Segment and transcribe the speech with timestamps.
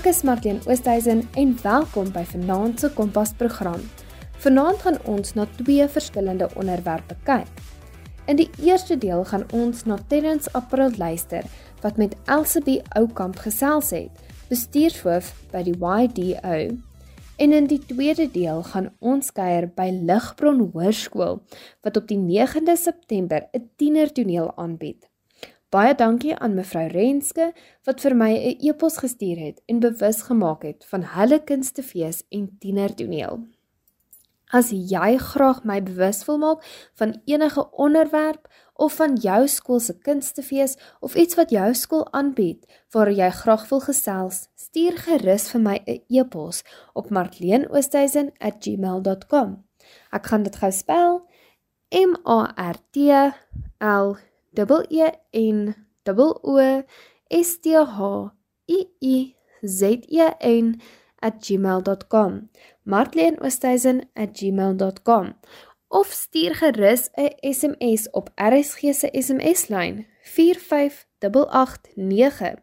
[0.00, 3.82] Ek is Martien Oosthuizen en welkom by Vanaand se Kompas program.
[4.40, 7.50] Vanaand gaan ons na twee verskillende onderwerpe kyk.
[8.24, 11.44] In die eerste deel gaan ons na Terrence April luister
[11.82, 16.56] wat met Elsabie Oukamp gesels het, bestuurshoof by die YDO.
[17.36, 21.42] En in die tweede deel gaan ons kuier by Ligbron Hoërskool
[21.84, 25.09] wat op die 9de September 'n tienertoneel aanbied.
[25.70, 27.52] Baie dankie aan mevrou Renske
[27.86, 32.56] wat vir my 'n e-pos gestuur het en bewus gemaak het van hulle kunstefees en
[32.58, 33.38] tienertoneel.
[34.52, 36.64] As jy graag my bewus wil maak
[36.98, 42.66] van enige onderwerp of van jou skool se kunstefees of iets wat jou skool aanbied
[42.90, 46.62] waar jy graag wil gesels, stuur gerus vir my 'n e-pos
[46.94, 49.64] op marleenoosthuizen@gmail.com.
[50.12, 51.28] Ek gaan dit gou spel:
[51.92, 52.96] M A R T
[53.78, 54.29] L double
[54.88, 56.58] E N double O
[57.28, 58.30] S T H
[58.66, 60.80] I I Z E N
[61.20, 62.50] @gmail.com
[62.82, 65.34] martleenoosthuizen@gmail.com
[65.88, 72.54] of stuur gerus 'n SMS op RSG se SMS-lyn 45889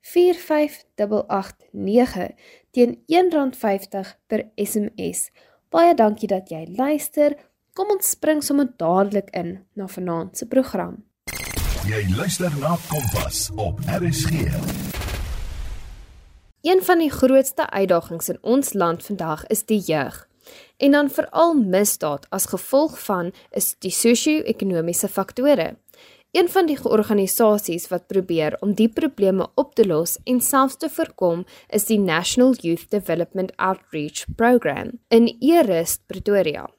[0.00, 2.34] 45889
[2.70, 5.30] teen R1.50 per SMS.
[5.68, 7.36] Baie dankie dat jy luister.
[7.72, 11.04] Kom ons spring sommer dadelik in na vanaand se program.
[11.82, 14.30] Jy luister na Kompas op RSG.
[16.62, 20.28] Een van die grootste uitdagings in ons land vandag is die jeug.
[20.76, 25.74] En dan veral misdaad as gevolg van is die sosio-ekonomiese faktore.
[26.30, 30.90] Een van die organisasies wat probeer om die probleme op te los en selfs te
[30.90, 36.70] voorkom, is die National Youth Development Outreach Program in Erust, Pretoria.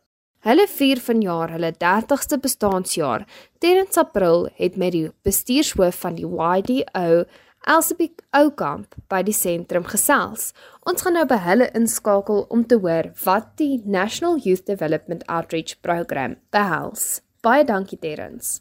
[0.44, 3.24] Hulle vier vanjaar hulle 30ste bestaanjaar.
[3.64, 7.24] Terrens April het met die bestuurshoof van die YDO,
[7.64, 10.52] Elsabie Oukamp, by die sentrum gesels.
[10.84, 15.78] Ons gaan nou by hulle inskakel om te hoor wat die National Youth Development Outreach
[15.80, 17.22] Program behels.
[17.44, 18.58] Baie dankie Terrens.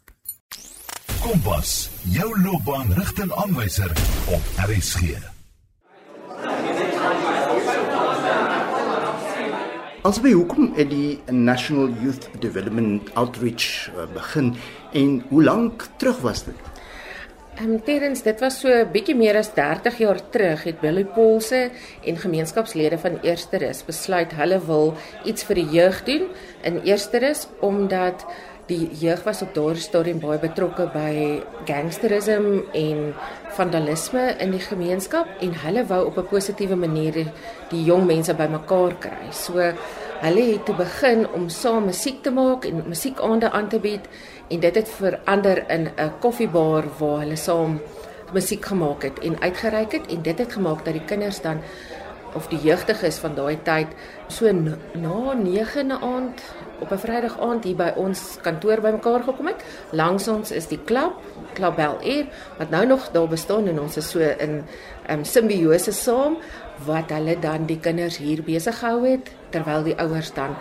[1.22, 3.90] Kompas, jou loopbaanrigtingaanwyser
[4.38, 5.18] op RSG.
[10.02, 14.48] By hoekom het die National Youth Development Outreach uh, begin
[14.98, 16.58] en hoe lank terug was dit?
[17.54, 21.04] Ehm um, Terens, dit was so 'n bietjie meer as 30 jaar terug het Billy
[21.04, 21.70] Paulse
[22.04, 26.26] en gemeenskapslede van Eersterus besluit hulle wil iets vir die jeug doen
[26.62, 28.26] in Eersterus omdat
[28.72, 31.12] die jeug was op daardie stadium baie betrokke by
[31.68, 33.00] gangsterisme en
[33.56, 37.28] vandalisme in die gemeenskap en hulle wou op 'n positiewe manier die,
[37.70, 39.32] die jong mense bymekaar kry.
[39.32, 39.58] So
[40.22, 44.08] hulle het toe begin om saam musiek te maak en musiekaande aan te bied
[44.48, 47.80] en dit het verander in 'n koffiebar waar hulle saam
[48.32, 51.60] musiek gemaak het en uitgereik het en dit het gemaak dat die kinders dan
[52.34, 53.88] of die jeugdiges van daai tyd
[54.28, 56.40] so na 9de aand
[56.82, 59.64] op 'n Vrydag aand hier by ons kantoor bymekaar gekom het.
[59.90, 61.12] Langs ons is die klub,
[61.54, 62.26] Club Bel Air,
[62.58, 64.64] wat nou nog daar bestaan en ons is so in
[65.10, 66.36] um, simbiose saam
[66.86, 70.54] wat hulle dan die kinders hier besig gehou het terwyl die ouers dan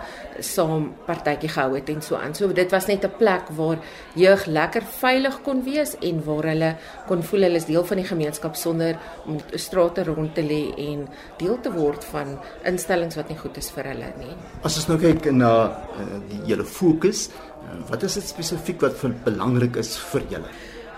[0.44, 2.34] saam partytjie gehou het en so aan.
[2.36, 3.78] So dit was net 'n plek waar
[4.14, 8.06] jeug lekker veilig kon wees en waar hulle kon voel hulle is deel van die
[8.06, 13.38] gemeenskap sonder om strate rond te lê en deel te word van instellings wat nie
[13.38, 14.36] goed is vir hulle nie.
[14.62, 19.24] As ons nou kyk na uh, die hele fokus, uh, wat is dit spesifiek wat
[19.24, 20.48] belangrik is vir julle?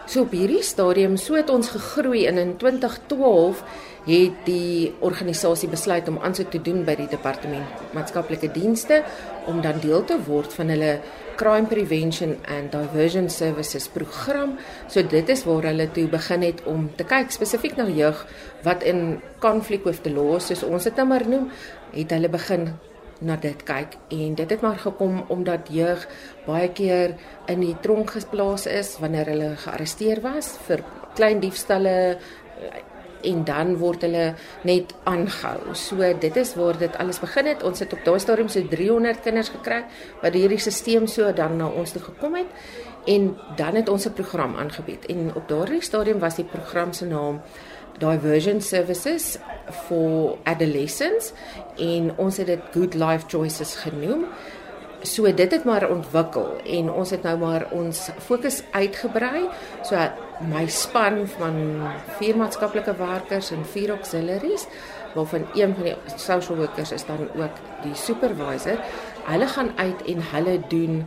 [0.04, 3.62] So op hierdie stadium so het ons gegroei en in 2012
[4.04, 9.00] het die organisasie besluit om aansoek te doen by die departement maatskaplike dienste
[9.48, 10.98] om dan deel te word van hulle
[11.40, 14.58] crime prevention and diversion services program.
[14.92, 18.26] So dit is waar hulle toe begin het om te kyk spesifiek na jeug
[18.66, 21.48] wat in konflik with the law soos ons dit nou maar noem,
[21.96, 22.74] het hulle begin
[23.24, 26.06] na dit kyk en dit het maar gekom omdat jeug
[26.46, 27.16] baie keer
[27.46, 30.84] in die tronk geplaas is wanneer hulle gearresteer was vir
[31.14, 32.16] klein diefstalle
[33.24, 34.24] en dan word hulle
[34.68, 35.74] net aangehou.
[35.78, 37.62] So dit is waar dit alles begin het.
[37.64, 39.84] Ons het op daai stadium so 300 kinders gekry
[40.22, 42.50] wat hierdie stelsel so dan na ons toe gekom het
[43.10, 45.06] en dan het ons 'n program aangebied.
[45.06, 47.40] En op daardie stadium was die program se naam
[47.98, 49.38] Diversion Services
[49.86, 51.32] for Adolescents
[51.80, 54.26] en ons het dit Good Life Choices genoem.
[55.04, 59.44] So dit het maar ontwikkel en ons het nou maar ons fokus uitgebrei.
[59.84, 60.00] So
[60.48, 61.58] my span van
[62.18, 64.66] vier maatskaplike werkers en vier auxiliaries
[65.14, 68.80] waarvan een van die social workers is dan ook die supervisor.
[69.28, 71.04] Hulle gaan uit en hulle doen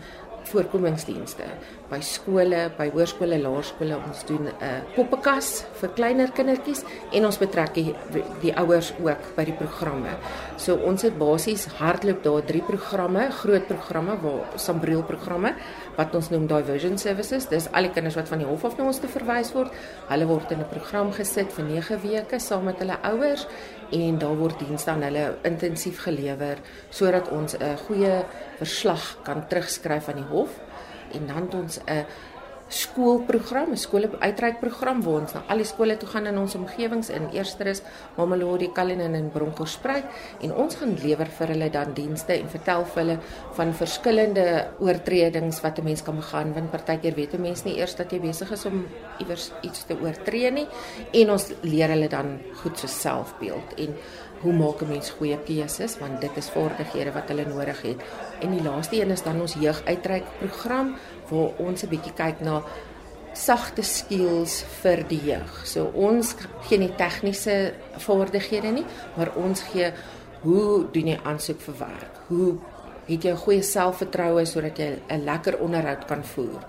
[0.47, 1.43] voorkomingsdienste
[1.87, 3.95] by skole, by hoërskole, laerskole.
[4.07, 7.95] Ons doen 'n uh, poppekas vir kleiner kindertjies en ons betrek die,
[8.41, 10.17] die ouers ook by die programme.
[10.57, 15.53] So ons het basies hardloop daar drie programme, groot programme waar sambreel programme
[15.95, 17.47] wat ons noem diversion services.
[17.47, 19.71] Dis al die kinders wat van die hof af na ons te verwys word.
[20.09, 23.47] Hulle word in 'n program gesit vir 9 weke saam met hulle ouers
[23.91, 26.57] en daar word dienste aan hulle intensief gelewer
[26.89, 28.25] sodat ons 'n goeie
[28.57, 30.49] verslag kan terugskryf aan die hof
[31.11, 32.05] en dan het ons 'n
[32.67, 37.09] skoolprogram, 'n skole uitreikprogram waar ons na al die skole toe gaan in ons omgewings
[37.09, 37.81] in Eersteres,
[38.15, 40.03] Mamelodi, Cullinan en Bronkhorstspruit.
[40.41, 43.19] En ons gaan lewer vir hulle dan dienste en vertel vir hulle
[43.53, 47.95] van verskillende oortredings wat 'n mens kan begaan want partykeer weet 'n mens nie eers
[47.95, 48.85] dat jy besig is om
[49.19, 50.67] iewers iets te oortree nie.
[51.13, 53.73] En ons leer hulle dan goed so selfbeeld.
[53.77, 53.95] En
[54.41, 57.99] hoe maak 'n mens goeie keuses want dit is vaardighede wat hulle nodig het.
[58.41, 60.95] En die laaste een is dan ons jeuguitreik program
[61.29, 62.63] waar ons 'n bietjie kyk na
[63.33, 65.61] sagte skills vir die jeug.
[65.65, 68.85] So ons gee nie tegniese vaardighede nie,
[69.15, 69.91] maar ons gee
[70.41, 72.19] hoe doen jy aansoek vir werk?
[72.27, 72.57] Hoe
[73.07, 76.61] het jy 'n goeie selfvertroue sodat jy 'n lekker onderhoud kan voer.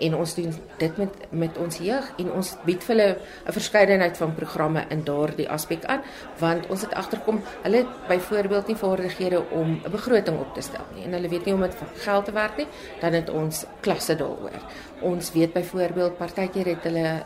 [0.00, 4.16] En ons doen dit met met ons jeug en ons bied vir hulle 'n verskeidenheid
[4.16, 6.02] van programme in daardie aspek aan,
[6.38, 10.84] want ons het agterkom hulle het byvoorbeeld nie vaardighede om 'n begroting op te stel
[10.94, 12.66] nie en hulle weet nie hoe om met geld te werk nie,
[13.00, 14.60] dan het ons klasse daaroor.
[15.00, 17.22] Ons weet byvoorbeeld partykeer het hulle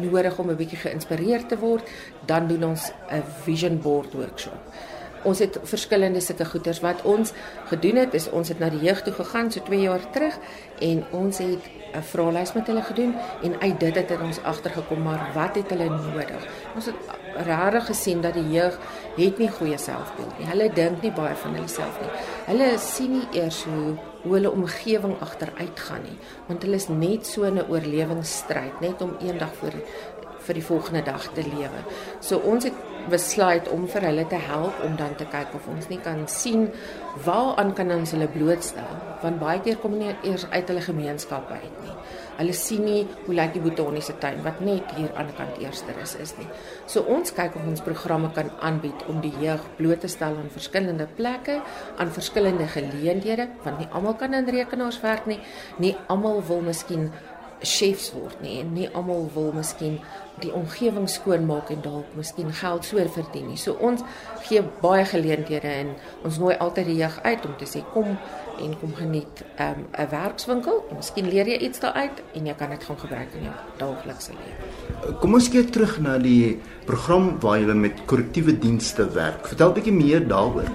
[0.00, 1.88] nodig om 'n bietjie geïnspireerd te word,
[2.26, 4.60] dan doen ons 'n vision board workshop
[5.26, 7.32] ons het verskillende sulke goeders wat ons
[7.70, 8.14] gedoen het.
[8.14, 10.38] Is ons het na die jeug toe gegaan so 2 jaar terug
[10.80, 11.62] en ons het
[11.96, 15.88] 'n vraelys met hulle gedoen en uit dit het ons agtergekom maar wat het hulle
[15.88, 16.42] nodig?
[16.74, 16.94] Ons het
[17.46, 18.78] regtig gesien dat die jeug
[19.16, 20.46] het nie goeie selfbeeld nie.
[20.46, 22.10] Hulle dink nie baie van hulle self nie.
[22.46, 23.96] Hulle sien nie eers hoe
[24.26, 26.16] hoe hulle omgewing agteruit gaan nie
[26.48, 29.74] want hulle is net so 'n oorlewingsstryd net om eendag vir
[30.48, 31.84] vir die volgende dag te lewe
[32.20, 35.88] so ons het besluit om vir hulle te help om dan te kyk of ons
[35.90, 36.66] nie kan sien
[37.26, 41.76] waaraan kan ons hulle blootstel want baie keer kom nie eers uit hulle gemeenskap uit
[41.84, 41.94] nie.
[42.36, 45.96] Hulle sien nie hoe lyk die botaniese tuin wat net hier aan die kant eerster
[46.02, 46.48] is is nie.
[46.90, 50.52] So ons kyk of ons programme kan aanbied om die jeug bloot te stel aan
[50.52, 51.60] verskillende plekke,
[51.96, 55.40] aan verskillende geleenthede want nie almal kan in rekenaars werk nie.
[55.78, 57.08] Nie almal wil miskien
[57.66, 59.98] chefs word nie en nie almal wil miskien
[60.42, 63.56] die omgewing skoon maak en dalk miskien geld so verdien nie.
[63.60, 64.02] So ons
[64.44, 65.94] gee baie geleenthede en
[66.28, 68.16] ons nooi altyd die jeug uit om te sê kom
[68.60, 70.84] en kom geniet 'n um, werkswinkel.
[70.96, 75.16] Miskien leer jy iets daaruit en jy kan dit gaan gebruik in jou daaglikse lewe.
[75.20, 79.46] Kom ons kyk terug na die program waar jy met korrektiewe dienste werk.
[79.46, 80.70] Vertel 'n bietjie meer daaroor.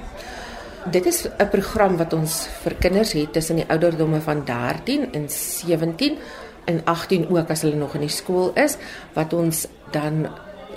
[0.90, 5.30] Dit is 'n program wat ons vir kinders het tussen die ouderdomme van 13 en
[5.30, 6.18] 17
[6.66, 8.78] in 18 ook as hulle nog in die skool is
[9.14, 10.28] wat ons dan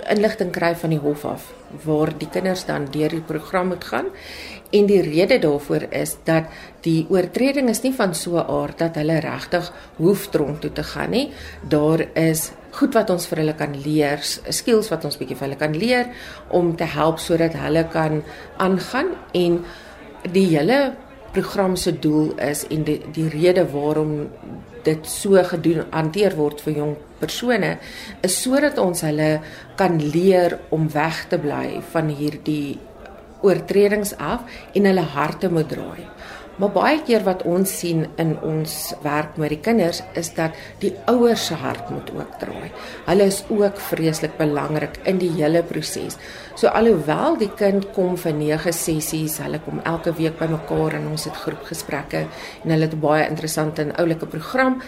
[0.09, 1.53] inligting kry van die hof af
[1.85, 4.11] waar die kinders dan deur die program moet gaan.
[4.71, 6.51] En die rede daarvoor is dat
[6.85, 10.83] die oortreding is nie van so 'n aard dat hulle regtig hoef tronk toe te
[10.83, 11.31] gaan nie.
[11.67, 15.59] Daar is goed wat ons vir hulle kan leer skills wat ons bietjie vir hulle
[15.59, 16.05] kan leer
[16.49, 18.23] om te help sodat hulle kan
[18.57, 19.65] aangaan en
[20.31, 20.93] die hele
[21.35, 24.13] program se doel is en die die rede waarom
[24.85, 27.71] dit so gedoen hanteer word vir jong persone
[28.27, 29.29] is sodat ons hulle
[29.79, 32.77] kan leer om weg te bly van hierdie
[33.45, 36.05] oortredings af en hulle harte moet draai.
[36.55, 40.93] Maar baie keer wat ons sien in ons werk met die kinders is dat die
[41.11, 42.69] ouers se hart moet ook draai.
[43.09, 46.15] Hulle is ook vreeslik belangrik in die hele proses.
[46.55, 51.27] So alhoewel die kind kom vir 9 sessies, hulle kom elke week bymekaar en ons
[51.27, 54.79] het groepgesprekke en hulle het baie interessante en oulike program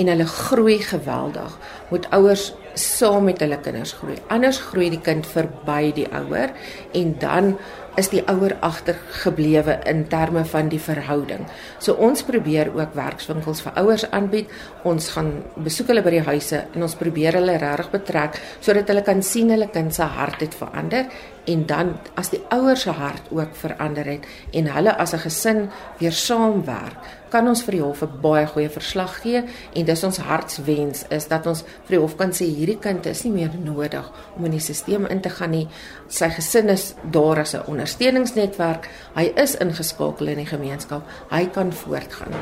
[0.00, 1.58] en hulle groei geweldig.
[1.90, 4.16] Moet ouers saam met hulle kinders groei.
[4.32, 6.54] Anders groei die kind verby die ouer
[6.96, 7.56] en dan
[7.98, 11.46] is die ouer agtergeblewe in terme van die verhouding.
[11.78, 14.52] So ons probeer ook werkswinkels vir ouers aanbied.
[14.88, 19.04] Ons gaan besoek hulle by die huise en ons probeer hulle regtig betrek sodat hulle
[19.06, 21.10] kan sien hulle kind se hart het verander
[21.44, 25.70] en dan as die ouers se hart ook verander het en hulle as 'n gesin
[25.98, 26.96] weer saamwerk,
[27.30, 29.42] kan ons vir die hof 'n baie goeie verslag gee
[29.74, 33.24] en dis ons hartswens is dat ons vir die hof kan sê hierdie kind is
[33.24, 35.68] nie meer nodig om in die stelsel in te gaan nie.
[36.08, 38.88] Sy gesin is daar as 'n ondersteuningsnetwerk.
[39.14, 41.02] Hy is ingeskakel in die gemeenskap.
[41.30, 42.32] Hy kan voortgaan.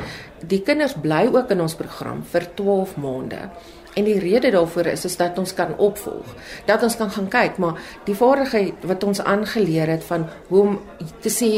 [0.47, 3.51] Die kinders bly ook in ons program vir 12 maande.
[3.99, 6.31] En die rede daarvoor is is dat ons kan opvolg.
[6.71, 10.81] Dat ons kan gaan kyk, maar die vaardigheid wat ons aangeleer het van hoe om
[11.25, 11.51] te sê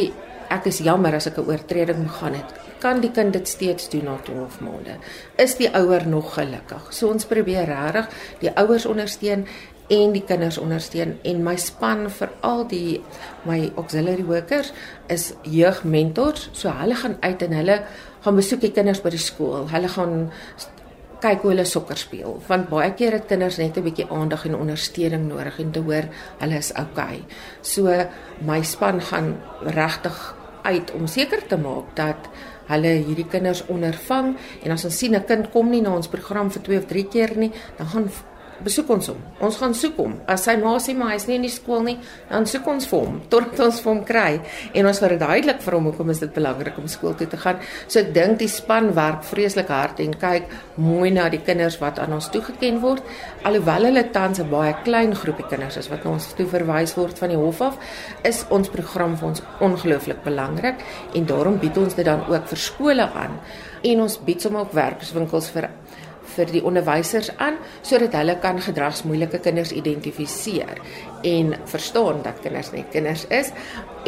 [0.50, 2.50] ek is jammer as ek 'n oortreding begaan het.
[2.80, 4.96] Kan die kind dit steeds doen na 12 maande?
[5.36, 6.92] Is die ouer nog gelukkig?
[6.92, 8.08] So ons probeer regtig
[8.40, 9.46] die ouers ondersteun
[9.88, 13.00] en die kinders ondersteun en my span vir al die
[13.44, 14.72] my auxiliary workers
[15.06, 16.48] is jeugmentors.
[16.52, 17.82] So hulle gaan uit en hulle
[18.20, 19.68] gaan besoek die kinders by die skool.
[19.68, 20.30] Hulle gaan
[21.20, 24.54] kyk hoe hulle sokker speel want baie keer het kinders net 'n bietjie aandag en
[24.54, 26.08] ondersteuning nodig en te hoor
[26.38, 27.24] hulle is okay.
[27.62, 28.06] So
[28.40, 32.28] my span gaan regtig uit om seker te maak dat
[32.70, 36.50] hulle hierdie kinders ondervang en as ons sien 'n kind kom nie na ons program
[36.50, 38.10] vir 2 of 3 keer nie, dan gaan
[38.64, 39.20] besoek ons hom.
[39.46, 40.14] Ons gaan soek hom.
[40.30, 41.96] As sy ma sê maar hy's nie in die skool nie,
[42.30, 44.30] dan soek ons vir hom totdat ons vir hom kry
[44.76, 47.60] en ons verduidelik vir hom hoekom is dit belangrik om skool toe te gaan.
[47.86, 50.50] So ek dink die span werk vreeslik hard en kyk
[50.80, 53.04] mooi na die kinders wat aan ons toegeken word.
[53.48, 57.18] Alhoewel hulle tans 'n baie klein groepie kinders is wat na ons toe verwys word
[57.18, 57.78] van die hof af,
[58.24, 60.76] is ons program vir ons ongelooflik belangrik
[61.14, 63.38] en daarom bied ons dit dan ook vir skole aan
[63.82, 65.68] en ons bied sommer ook werkswinkels vir
[66.36, 70.80] vir die onderwysers aan sodat hulle kan gedragsmoeilike kinders identifiseer
[71.26, 73.52] en verstaan dat kinders net kinders is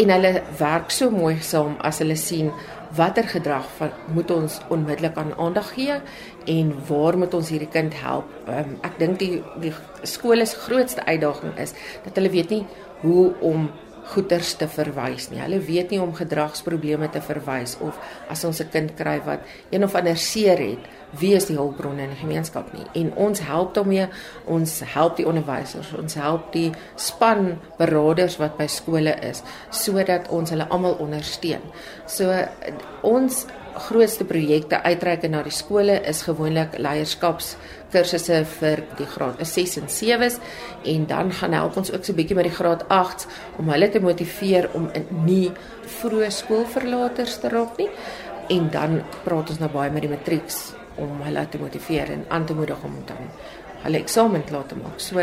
[0.00, 2.52] en hulle werk so mooi saam as hulle sien
[2.96, 5.98] watter gedrag van moet ons onmiddellik aan aandag gee
[6.46, 8.28] en waar moet ons hierdie kind help.
[8.48, 9.72] Um, ek dink die die
[10.08, 11.72] skool se grootste uitdaging is
[12.04, 12.64] dat hulle weet nie
[13.02, 13.70] hoe om
[14.12, 15.40] goeters te verwys nie.
[15.42, 19.40] Hulle weet nie om gedragsprobleme te verwys of as ons 'n kind kry wat
[19.70, 20.78] een of ander seer het,
[21.18, 22.86] wie is die hulpbronne in die gemeenskap nie.
[22.94, 24.08] En ons help daarmee,
[24.46, 30.50] ons help die onderwysers, ons help die span beraders wat by skole is sodat ons
[30.50, 31.62] hulle almal ondersteun.
[32.06, 32.32] So
[33.02, 37.56] ons grootste projekte uitreik na die skole is gewoonlik leierskaps
[37.92, 40.38] kursusse vir die graad 6 en 7s
[40.94, 43.26] en dan gaan help ons ook so 'n bietjie met die graad 8s
[43.58, 44.90] om hulle te motiveer om
[45.24, 45.52] nie
[46.00, 47.90] vroeë skoolverlaters te raak nie
[48.48, 52.44] en dan praat ons nou baie met die matrieks om hulle te motiveer en aan
[52.46, 53.30] te moedig om dan
[53.82, 55.00] hulle eksamen klaar te maak.
[55.00, 55.22] So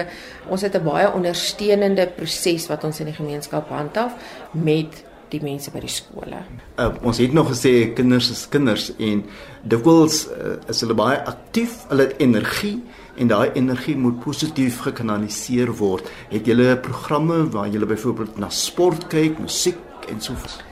[0.50, 4.14] ons het 'n baie ondersteunende proses wat ons in die gemeenskap handhaaf
[4.52, 6.42] met die mense by die skole.
[6.78, 9.24] Uh, ons het nog gesê kinders is kinders en
[9.64, 12.78] dikwels uh, is hulle baie aktief, hulle het energie
[13.20, 16.08] en daai energie moet positief gekanaliseer word.
[16.32, 20.64] Het julle programme waar julle byvoorbeeld na sport kyk, musiek en so voort?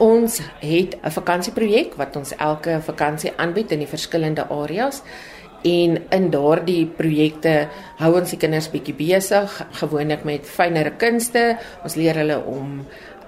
[0.00, 5.02] Ons het 'n vakansieprojek wat ons elke vakansie aanbied in die verskillende areas
[5.62, 7.68] en in daardie projekte
[8.00, 12.80] hou ons die kinders bietjie besig gewoonlik met fynere kunste ons leer hulle om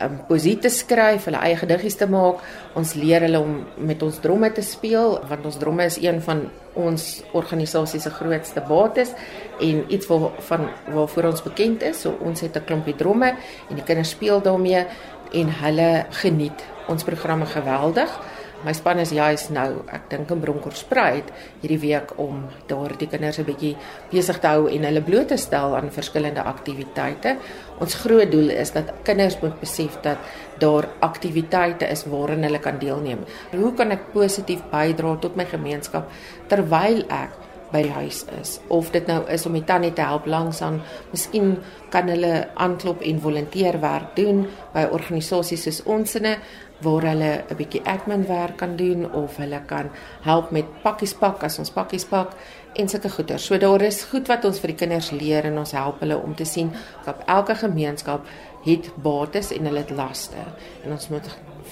[0.04, 2.42] um, poesie te skryf, hulle eie gediggies te maak.
[2.78, 6.46] Ons leer hulle om met ons dromme te speel want ons dromme is een van
[6.74, 7.06] ons
[7.36, 9.12] organisasie se grootste bates
[9.60, 12.00] en iets wat van waarvoor ons bekend is.
[12.00, 13.34] So ons het 'n klompie dromme
[13.68, 14.86] en die kinders speel daarmee
[15.32, 18.10] en hulle geniet ons programme geweldig.
[18.62, 21.32] My span is juis nou, ek dink in Bronkhorstspruit
[21.64, 23.74] hierdie week om daardie kinders 'n bietjie
[24.12, 27.36] besig te hou en hulle bloot te stel aan verskillende aktiwiteite.
[27.80, 30.18] Ons groot doel is dat kinders moet besef dat
[30.60, 33.24] daar aktiwiteite is waarin hulle kan deelneem.
[33.50, 36.08] Hoe kan ek positief bydra tot my gemeenskap
[36.48, 37.30] terwyl ek
[37.72, 40.80] by die huis is of dit nou is om die tannie te help langs aan
[41.10, 41.56] miskien
[41.90, 46.36] kan hulle aanklop en volonteerwerk doen by organisasies soos onsinne
[46.82, 49.90] waar hulle 'n bietjie admin werk kan doen of hulle kan
[50.22, 52.34] help met pakkies pak as ons pakkies pak
[52.74, 53.38] en sulke goeder.
[53.38, 56.34] So daar is goed wat ons vir die kinders leer en ons help hulle om
[56.34, 56.72] te sien
[57.04, 58.26] dat elke gemeenskap
[58.64, 60.44] het bates en hulle het laste.
[60.84, 61.28] En ons moet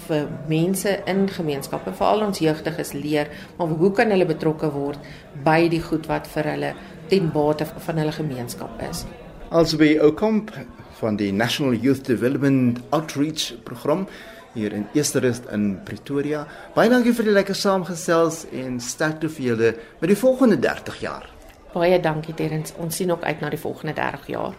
[0.07, 4.99] vir mense in gemeenskappe, veral ons jeugdiges leer, maar hoe kan hulle betrokke word
[5.45, 6.75] by die goed wat vir hulle
[7.09, 9.05] ten bate van hulle gemeenskap is?
[9.51, 10.53] Alsby Okomp
[11.01, 14.07] van die National Youth Development Outreach program
[14.55, 16.47] hier in Esterust in Pretoria.
[16.75, 21.29] Baie dankie vir die lekker saamgesels en sterkte vir julle met die volgende 30 jaar.
[21.75, 22.75] Baie dankie Terrens.
[22.83, 24.57] Ons sien ook uit na die volgende 30 jaar.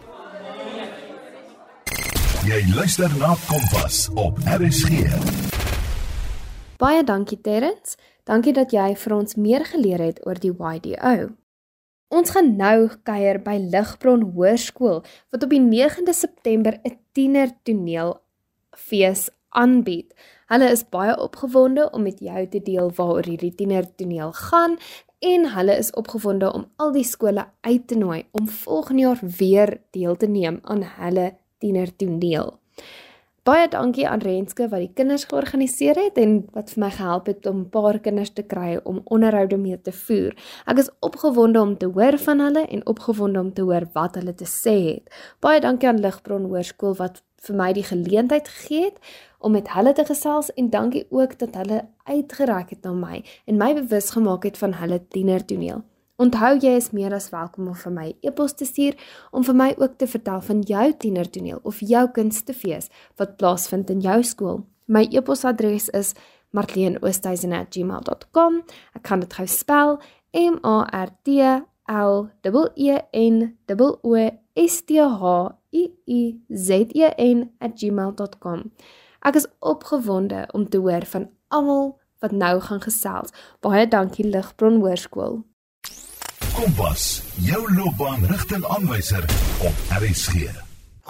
[2.48, 5.12] Jy luister na Kompas op RSG.
[6.82, 7.98] Baie dankie Terrens.
[8.26, 11.30] Dankie dat jy vir ons meer geleer het oor die YDO.
[12.12, 18.20] Ons gaan nou kuier by Ligbron Hoërskool wat op die 9de September 'n tiener toneel
[18.76, 20.14] fees aanbied.
[20.52, 24.78] Hulle is baie opgewonde om met jou te deel waaroor hierdie tienertoneel gaan
[25.22, 29.78] en hulle is opgewonde om al die skole uit te nooi om volgende jaar weer
[29.90, 32.58] deel te neem aan hulle tienertoneel.
[33.42, 37.48] Baie dankie aan Renske wat die kinders georganiseer het en wat vir my gehelp het
[37.50, 40.36] om 'n paar kinders te kry om onderhoude mee te voer.
[40.68, 44.34] Ek is opgewonde om te hoor van hulle en opgewonde om te hoor wat hulle
[44.34, 45.10] te sê het.
[45.40, 49.00] Baie dankie aan Ligbron Hoërskool wat vir my die geleentheid gegee het
[49.42, 53.58] om met hulle te gesels en dankie ook dat hulle uitgereik het na my en
[53.58, 55.82] my bewus gemaak het van hulle tienertoneel.
[56.22, 58.94] Onthou jy is meer as welkom om vir my e-pos te stuur
[59.32, 64.02] om vir my ook te vertel van jou tienertoneel of jou kunstefees wat plaasvind in
[64.06, 64.66] jou skool.
[64.86, 66.14] My e-posadres is
[66.54, 68.62] martleenoosthuizen@gmail.com.
[68.96, 70.00] Ek kan dit gou spel:
[70.34, 71.30] M A R T
[71.88, 72.30] L
[72.76, 73.58] E N
[74.04, 74.16] O
[74.56, 78.72] S T H I I Z E N@gmail.com.
[79.22, 81.92] Ek is opgewonde om te hoor van almal
[82.26, 83.30] wat nou gaan gesels.
[83.62, 85.44] Baie dankie Ligbron Hoërskool.
[86.56, 87.04] Kompas,
[87.46, 89.28] jou loopbaanrigtingaanwyser
[89.68, 90.50] op RSG.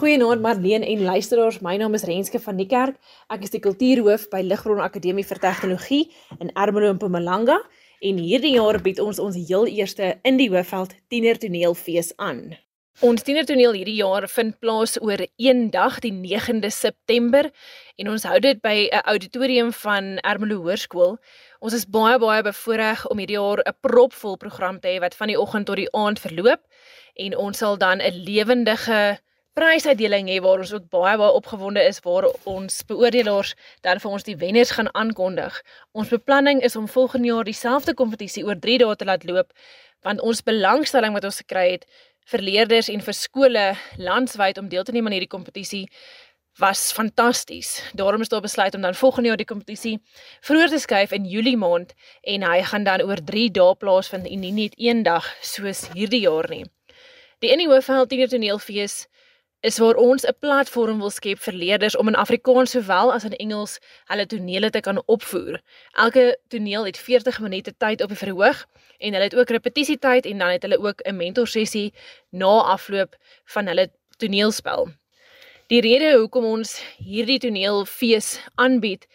[0.02, 2.98] Goeienaand Marlene en luisteraars, my naam is Renske van die Kerk.
[3.32, 7.62] Ek is die kultuurhoof by Ligbron Akademie vir Tegnologie in Ermelo in Mpumalanga
[8.04, 12.50] en hierdie jaar bied ons ons heel eerste in die Hoofveld Tienertoneelfees aan.
[13.02, 17.48] Ons tienertoneel hierdie jaar vind plaas oor een dag, die 9de September,
[17.98, 21.18] en ons hou dit by 'n auditorium van Ermelo Hoërskool.
[21.62, 25.28] Ons is baie baie bevoorreg om hierdie jaar 'n propvol program te hê wat van
[25.28, 26.62] die oggend tot die aand verloop
[27.16, 29.18] en ons sal dan 'n lewendige
[29.56, 34.24] prysuitdeling hê waar ons ook baie baie opgewonde is waar ons beoordelaars dan vir ons
[34.24, 35.62] die wenners gaan aankondig.
[35.92, 39.52] Ons beplanning is om volgende jaar dieselfde kompetisie oor 3 dae te laat loop
[40.02, 41.86] want ons belangstelling wat ons gekry het
[42.30, 43.64] vir leerders en vir skole
[43.98, 45.88] landwyd om deel te neem aan hierdie kompetisie
[46.60, 47.80] was fantasties.
[47.94, 50.02] Daarom is daar besluit om dan volgende jaar die kompetisie
[50.42, 54.40] vroeër te skuif in Julie maand en hy gaan dan oor 3 dae plaasvind en
[54.40, 56.66] nie net een dag soos hierdie jaar nie.
[57.42, 59.08] Die Innie Hoofveld Tienertoneelfees
[59.62, 63.36] is waar ons 'n platform wil skep vir leerders om in Afrikaans sowel as in
[63.36, 65.62] Engels hulle tonele te kan opvoer.
[65.92, 68.66] Elke toneel het 40 minute tyd op die verhoog
[69.00, 71.94] en hulle het ook repetisietyd en dan het hulle ook 'n mentorsessie
[72.30, 73.16] na afloop
[73.46, 74.88] van hulle toneelspel.
[75.68, 79.08] Die rede hoekom ons hierdie toneelfees aanbied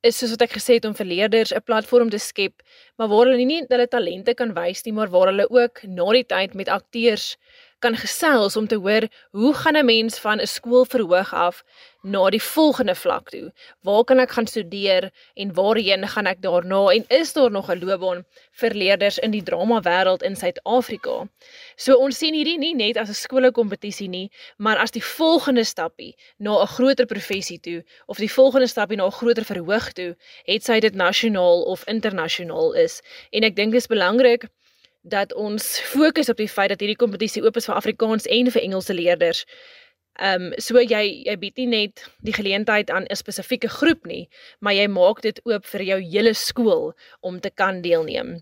[0.00, 2.62] is soos wat ek gesê het om vir leerders 'n platform te skep,
[2.96, 6.12] maar waar hulle nie net hulle talente kan wys nie, maar waar hulle ook na
[6.12, 7.36] die tyd met akteurs
[7.80, 11.64] kan gesels om te hoor hoe gaan 'n mens van 'n skoolverhoog af
[12.02, 13.52] na die volgende vlak toe?
[13.82, 17.84] Waar kan ek gaan studeer en waarheen gaan ek daarna en is daar nog 'n
[17.84, 21.28] loopbaan vir leerders in die drama wêreld in Suid-Afrika?
[21.76, 26.16] So ons sien hierdie nie net as 'n skoolkompetisie nie, maar as die volgende stappie
[26.38, 30.64] na 'n groter professie toe of die volgende stappie na 'n groter verhoog toe, het
[30.64, 33.02] sy dit nasionaal of internasionaal is.
[33.30, 34.48] En ek dink dit is belangrik
[35.02, 38.62] dat ons fokus op die feit dat hierdie kompetisie oop is vir Afrikaans en vir
[38.62, 39.44] Engelse leerders.
[40.20, 44.28] Ehm um, so jy jy bied nie net die geleentheid aan 'n spesifieke groep nie,
[44.60, 48.40] maar jy maak dit oop vir jou hele skool om te kan deelneem.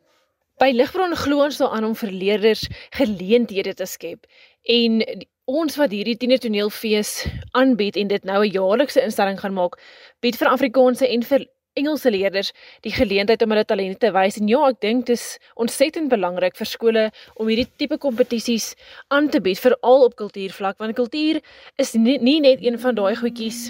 [0.59, 4.27] By Ligbron glo ons daaraan om vir leerders geleenthede te skep
[4.65, 5.03] en
[5.45, 9.79] ons wat hierdie tienertoneelfees aanbied en dit nou 'n jaarlikse instelling gaan maak,
[10.21, 11.47] bied vir Afrikaanse en vir
[11.79, 12.53] Engelse leerders
[12.87, 16.67] die geleentheid om hulle talente te wys en ja, ek dink dis ontsettend belangrik vir
[16.67, 18.75] skole om hierdie tipe kompetisies
[19.15, 21.41] aan te bied veral op kultuurvlak want kultuur
[21.79, 23.69] is nie, nie net een van daai goedjies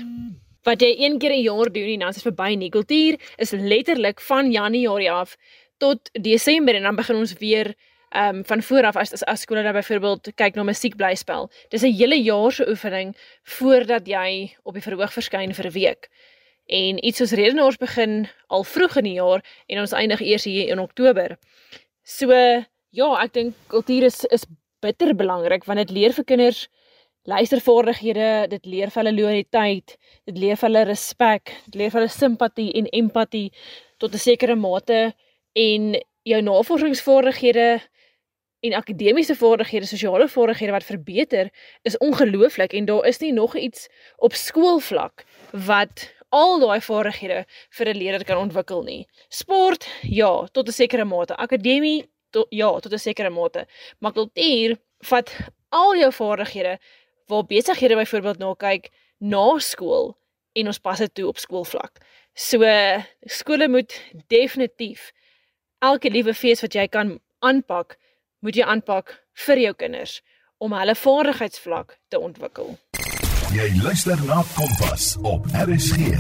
[0.69, 2.71] wat jy een keer 'n jaar doen en dan is dit verby nie.
[2.71, 5.37] Kultuur is letterlik van Januarie af
[5.79, 7.75] tot Desember en dan begin ons weer
[8.11, 11.51] ehm um, van voor af as as, as skole dan byvoorbeeld kyk na musiekblyspel.
[11.69, 16.09] Dis 'n hele jaar se oefening voordat jy op die verhoog verskyn vir 'n week.
[16.69, 20.69] En iets soos redenaars begin al vroeg in die jaar en ons eindig eers hier
[20.69, 21.39] in Oktober.
[22.05, 24.45] So ja, ek dink kultuur is is
[24.85, 26.69] bitter belangrik want dit leer vir kinders
[27.29, 29.97] luistervaardighede, dit leer vir hulle loyaliteit,
[30.29, 33.51] dit leer vir hulle respek, dit leer vir hulle simpatie en empatie
[33.99, 35.13] tot 'n sekere mate
[35.55, 37.81] en jou navorsingsvaardighede
[38.61, 41.51] en akademiese vaardighede, sosiale vaardighede wat verbeter
[41.83, 47.89] is ongelooflik en daar is nie nog iets op skoolvlak wat al daai vaardighede vir
[47.89, 49.07] 'n leerder kan ontwikkel nie.
[49.29, 51.37] Sport, ja, tot 'n sekere mate.
[51.37, 53.67] Akademie, to, ja, tot 'n sekere mate.
[54.01, 55.31] Maar kultuur vat
[55.71, 56.79] al jou vaardighede
[57.27, 60.17] waar besighede byvoorbeeld na kyk na skool
[60.53, 61.99] en ons pas dit toe op skoolvlak.
[62.35, 62.65] So
[63.27, 63.93] skole moet
[64.29, 65.13] definitief
[65.79, 67.99] elke liewe fees wat jy kan aanpak,
[68.41, 70.21] moet jy aanpak vir jou kinders
[70.59, 72.79] om hulle vaardigheidsvlak te ontwikkel.
[73.49, 76.11] Jy luister na Kompas op RSG.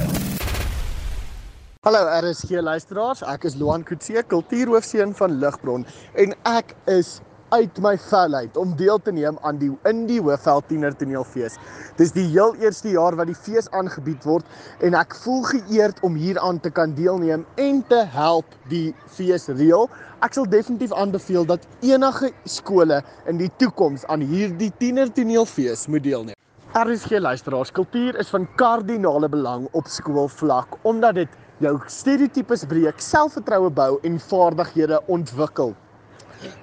[1.85, 5.85] Hallo RSG luisteraars, ek is Loan Kutse, kultuurhoofseun van Ligbron
[6.17, 7.19] en ek is
[7.53, 11.61] uit my vel uit om deel te neem aan die in die Hoofveld Tiener Toneelfees.
[12.01, 14.49] Dis die heel eerste jaar wat die fees aangebied word
[14.81, 19.85] en ek voel geëerd om hieraan te kan deelneem en te help die fees reël.
[20.25, 26.09] Ek sal definitief aanbeveel dat enige skole in die toekoms aan hierdie Tiener Toneelfees moet
[26.09, 26.39] deelneem.
[26.77, 33.71] RSG luisteraars, kultuur is van kardinale belang op skoolvlak omdat dit jou stereotypes breek, selfvertroue
[33.73, 35.73] bou en vaardighede ontwikkel.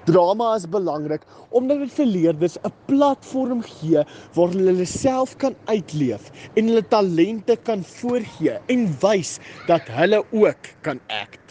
[0.06, 4.04] Drama is belangrik omdat dit vir leerders 'n platform gee
[4.38, 10.22] waar hulle hulle self kan uitleef en hulle talente kan voorgee en wys dat hulle
[10.30, 11.45] ook kan act.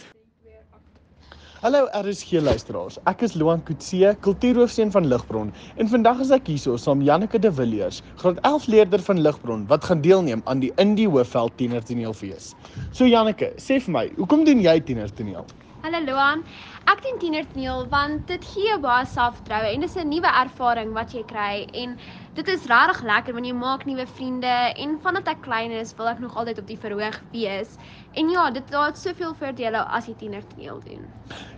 [1.66, 2.94] Hallo RSG luisteraars.
[3.10, 5.48] Ek is Loan Kutse, kultuurhoofseun van Ligbron
[5.82, 9.88] en vandag is ek hierso saam Janneke de Villiers, graad 11 leerder van Ligbron wat
[9.90, 12.52] gaan deelneem aan die Indie Hoofveld Tienertoneelfees.
[12.94, 15.50] So Janneke, sê vir my, hoekom doen jy tienertoneel?
[15.82, 16.46] Hallo Loan.
[16.86, 21.24] Ek doen tienertoneel want dit gee baie selfvertroue en dis 'n nuwe ervaring wat jy
[21.26, 21.96] kry en
[22.36, 26.06] dit is regtig lekker wanneer jy maak nuwe vriende en vandat ek klein is, wil
[26.06, 27.74] ek nog altyd op die verhoog wees.
[28.14, 31.02] En ja, dit het soveel voordele as jy tienertoneel doen.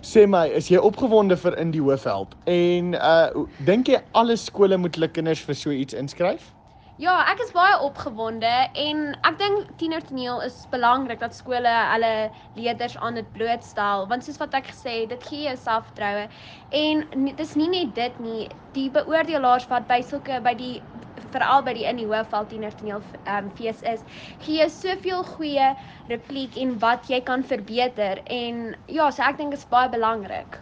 [0.01, 2.33] Sê my, is jy opgewonde vir in die Hoofveld?
[2.47, 6.55] En uh dink jy alle skole moet hulle kinders vir so iets inskryf?
[6.99, 12.11] Ja, ek is baie opgewonde en ek dink tienertoneel is belangrik dat skole hulle
[12.57, 16.27] leerders aan dit blootstel want soos wat ek gesê het, dit gee jou selfvertroue
[16.75, 20.83] en dit is nie net dit nie, die beoordelaars wat by sulke by die
[21.31, 24.03] veral by die in die hoofval tienertoneel um, fees is,
[24.43, 25.73] gee jou soveel goeie
[26.11, 30.59] repliek en wat jy kan verbeter en ja, so ek dink dit is baie belangrik.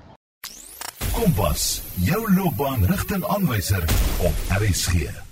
[1.16, 3.88] Kompas, jou loopbaanrigtingaanwyser
[4.28, 5.24] op RSG.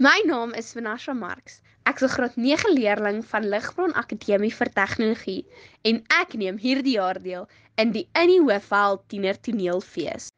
[0.00, 1.54] My naam is Vanessa Marx.
[1.90, 5.42] Ek is 'n graad 9 leerling van Ligbron Akademie vir Tegnologie
[5.90, 7.48] en ek neem hierdie jaar deel
[7.82, 10.28] in die Innie Hoofveld Tiener Toneelfees.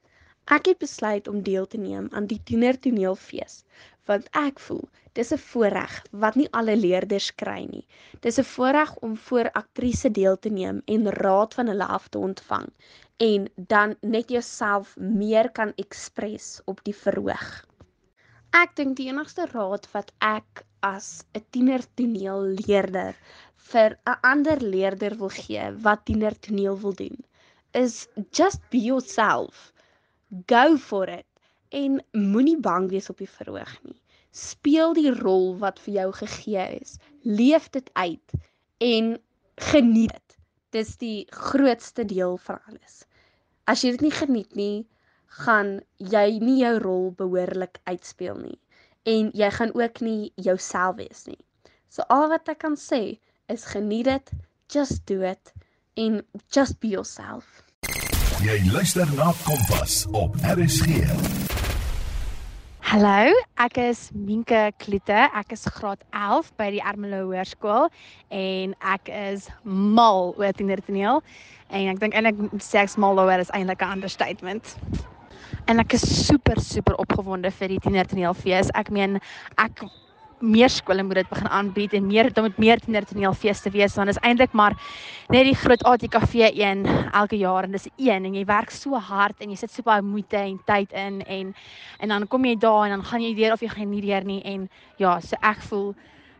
[0.57, 3.61] Ek het besluit om deel te neem aan die Tiener Toneelfees
[4.09, 7.87] want ek voel dis 'n voorreg wat nie alle leerders kry nie.
[8.25, 12.18] Dis 'n voorreg om voor aktrise deel te neem en raad van hulle af te
[12.18, 12.73] ontvang
[13.18, 17.70] en dan net jouself meer kan ekspres op die verhoog.
[18.59, 21.09] Ek dink die enigste raad wat ek as
[21.39, 23.19] 'n tienertoneelleerder
[23.71, 27.19] vir 'n ander leerder wil gee wat tienertoneel wil doen,
[27.83, 28.09] is
[28.41, 29.73] just be yourself.
[30.55, 31.27] Go for it
[31.83, 34.01] en moenie bang wees op die verhoog nie.
[34.33, 36.99] Speel die rol wat vir jou gegee is.
[37.23, 38.39] Leef dit uit
[38.79, 39.19] en
[39.71, 40.39] geniet dit.
[40.71, 43.05] Dis die grootste deel van alles.
[43.67, 44.87] As jy dit nie geniet nie,
[45.31, 48.59] gaan jy nie jou rol behoorlik uitspeel nie
[49.09, 51.38] en jy gaan ook nie jouself wees nie.
[51.88, 54.33] So al wat ek kan sê is geniet dit,
[54.71, 55.53] just do it
[55.97, 57.62] en just be yourself.
[58.45, 61.07] Jy luister na Kompas op RSG.
[62.90, 63.31] Hallo,
[63.62, 65.29] ek is Minke Kloete.
[65.31, 67.87] Ek is graad 11 by die Ermelo Hoërskool
[68.35, 71.23] en ek is mal oor tienertoneel
[71.71, 74.75] en ek dink eintlik sê ek mal oor is eintlik 'n understatement
[75.66, 78.70] en ek is super super opgewonde vir die tienertoneelfees.
[78.75, 79.18] Ek meen
[79.59, 79.85] ek
[80.40, 84.16] meer skole moet dit begin aanbied en meer dan moet meer tienertoneelfeeste wees want dit
[84.16, 84.77] is eintlik maar
[85.29, 89.40] net die groot ATKV een elke jaar en dis een en jy werk so hard
[89.40, 91.53] en jy sit so baie moeite en tyd in en
[92.01, 94.25] en dan kom jy daar en dan gaan jy deur of jy gaan nie deur
[94.25, 95.92] nie en ja, so ek voel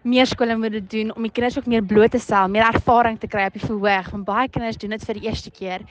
[0.03, 3.19] meer skole moet dit doen om die kinders ook meer bloot te stel, meer ervaring
[3.21, 4.11] te kry op die verhoog.
[4.15, 5.85] Want baie kinders doen dit vir die eerste keer.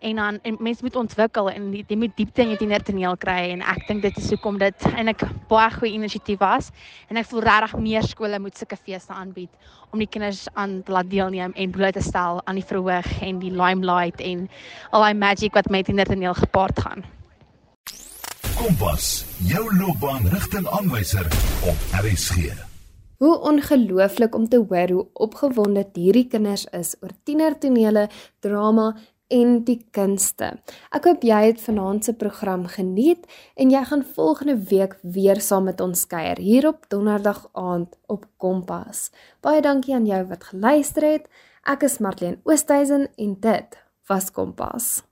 [0.00, 3.60] En dan en mense moet ontwikkel en jy moet diepte in jou tienertoneel kry en
[3.60, 6.70] ek dink dit is hoekom dit eintlik baie goeie inisiatief was
[7.12, 9.52] en ek voel regtig meer skole moet sulke feeste aanbied
[9.92, 13.42] om die kinders aan te laat deelneem en bloot te stel aan die verhoog en
[13.44, 14.48] die limelight en
[14.90, 17.04] al daai magic wat met tienertoneel gepaard gaan.
[18.56, 21.28] Kompas, jou loopbaanrigtingaanwyser
[21.68, 22.69] op RSG.
[23.20, 28.06] Hoe ongelooflik om te hoor hoe opgewonde hierdie kinders is oor tienertonele,
[28.40, 28.94] drama
[29.28, 30.48] en die kunste.
[30.88, 33.28] Ek hoop jy het vanaand se program geniet
[33.60, 38.24] en jy gaan volgende week weer saam met ons kuier hier op donderdag aand op
[38.40, 39.10] Kompas.
[39.44, 41.28] Baie dankie aan jou wat geluister het.
[41.68, 45.09] Ek is Marlene Oosthuizen en dit was Kompas.